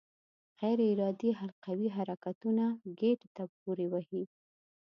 [0.59, 2.63] غیر ارادي حلقوي حرکتونه
[2.99, 4.23] ګېډې ته پورې وهي.